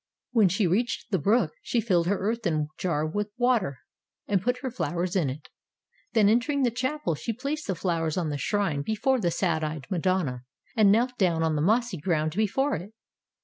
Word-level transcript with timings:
When 0.31 0.49
she 0.49 0.65
reached 0.65 1.11
the 1.11 1.19
brook, 1.19 1.51
she 1.61 1.79
filled 1.79 2.07
her 2.07 2.17
earthern 2.17 2.69
jar 2.79 3.05
with 3.05 3.29
water, 3.37 3.81
and 4.27 4.41
put 4.41 4.61
her 4.63 4.71
flowers 4.71 5.15
in 5.15 5.29
it. 5.29 5.47
Then, 6.13 6.27
entering 6.27 6.63
the 6.63 6.71
chapel, 6.71 7.13
she 7.13 7.31
placed 7.33 7.67
the 7.67 7.75
flowers 7.75 8.17
on 8.17 8.29
the 8.29 8.37
shrine 8.39 8.81
before 8.81 9.19
the 9.21 9.29
sad 9.29 9.63
eyed 9.63 9.85
Madonna, 9.91 10.41
and 10.75 10.91
knelt 10.91 11.19
down 11.19 11.43
on 11.43 11.55
the 11.55 11.61
mossy 11.61 11.97
ground 11.97 12.35
before 12.35 12.75
it. 12.77 12.93